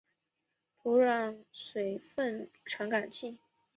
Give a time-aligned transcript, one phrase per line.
[0.81, 3.37] 土壤水分传感器。